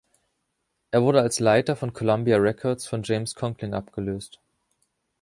Er 0.89 1.03
wurde 1.03 1.21
als 1.21 1.39
Leiter 1.39 1.75
von 1.75 1.93
Columbia 1.93 2.37
Records 2.37 2.87
von 2.87 3.03
James 3.03 3.35
Conkling 3.35 3.75
abgelöst. 3.75 4.39